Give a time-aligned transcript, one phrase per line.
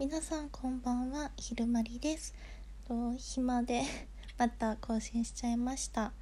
[0.00, 2.34] 皆さんこんばんはひるまりです。
[2.88, 3.82] と暇で
[4.38, 6.14] また更新しちゃいました。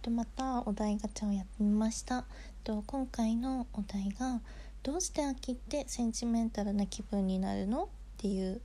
[0.00, 2.24] とまたお題ガチャをやってみました。
[2.64, 4.40] と今回のお題が
[4.82, 7.84] どうして秋ってセンチメンタルな気分になるの？
[7.84, 8.62] っていう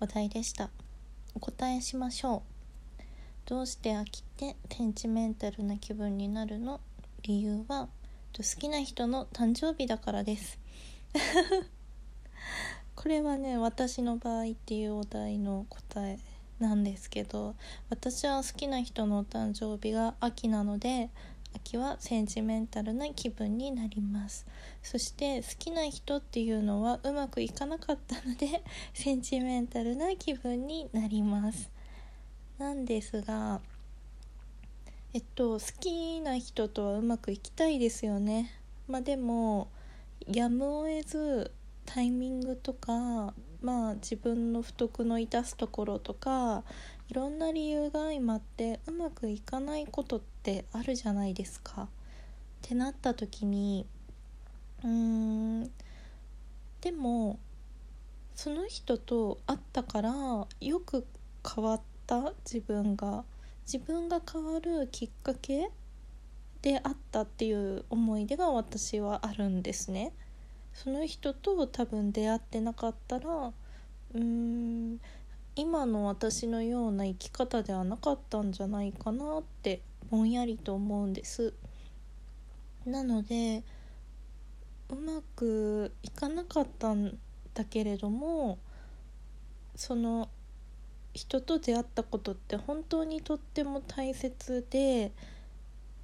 [0.00, 0.70] お題でした。
[1.34, 2.44] お答えしましょ
[2.98, 3.02] う。
[3.44, 6.80] どうして秋ってセンチメンタルな気分になるの？
[7.24, 7.90] 理由は
[8.34, 10.58] 好きな人の誕生日だからです。
[12.94, 16.18] これはね私の場合っていうお題の答え
[16.58, 17.54] なんですけど
[17.90, 21.10] 私は好きな人のお誕生日が秋なので
[21.54, 24.46] 秋はセンチメンタルな気分になります。
[24.82, 28.62] そして好きな人っていうのはうまくいかなかったので
[28.94, 31.70] センチメンタルな気分になります。
[32.58, 33.60] なんですが
[35.12, 38.50] えっと好きな人とはうまくいきたいですよね。
[38.88, 39.68] まあでも
[40.26, 41.52] やむを得ず
[41.94, 46.64] タイミングとかまあ自分の不徳の致すところとか
[47.10, 51.82] いろんな理由が相まってうまくいかないことってあるじゃないですか。
[51.82, 51.86] っ
[52.62, 53.84] てなった時に
[54.82, 55.70] うーん
[56.80, 57.38] でも
[58.34, 61.06] その人と会ったからよく
[61.54, 63.24] 変わった自分が
[63.70, 65.68] 自分が変わるきっかけ
[66.62, 70.14] であったっていう思い出が私はあるんですね。
[70.74, 73.52] その人と多分出会ってなかったら
[74.14, 75.00] うーん
[75.54, 81.52] 今の私のような生き方ではなかったんじゃないかなってぼんやりと思うんです。
[82.86, 83.62] なので
[84.88, 87.18] うまくいかなかったん
[87.54, 88.58] だけれども
[89.76, 90.28] その
[91.14, 95.12] 人と出会ったことって本当にとっても大切で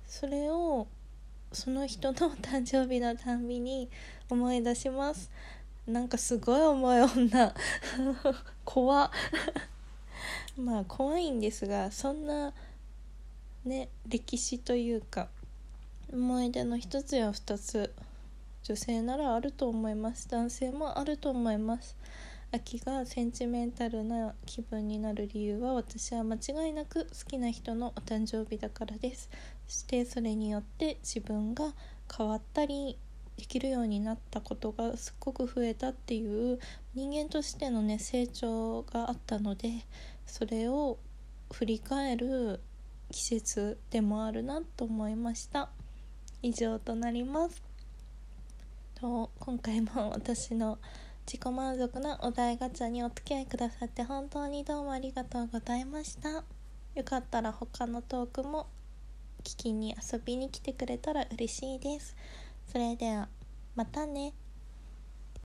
[0.06, 0.86] それを
[1.52, 3.88] その人の誕生日のたんびに
[4.28, 5.30] 思い出します。
[5.86, 7.54] なんかすごい重い女。
[8.64, 9.10] 怖
[10.56, 12.52] まあ怖いんですがそんな
[13.64, 15.28] ね歴史というか
[16.12, 17.94] 思い出の一つや二つ
[18.62, 20.28] 女性ならあると思います。
[20.28, 21.96] 男性もあると思います。
[22.50, 29.28] 秋がセンチメンタルな気分になる理由は私は間違いなく好きな人のお誕生日だからです。
[29.66, 31.74] そしてそれによって自分が
[32.16, 32.96] 変わったり
[33.36, 36.58] できるようになったことがすっごく増えたっていう
[36.94, 39.84] 人間としてのね成長があったので
[40.24, 40.98] それを
[41.52, 42.60] 振り返る
[43.10, 45.68] 季節でもあるなと思いました。
[46.40, 47.62] 以上となります。
[48.94, 50.78] と今回も私の
[51.30, 56.42] 自己満足なお題ガチャにお付き合いくださって本当にどうもありがとうございました。
[56.94, 58.66] よかったら他のトークも
[59.44, 62.16] 聞きに遊びに来てくれたら嬉しいです。
[62.72, 63.28] それでは
[63.76, 64.32] またね。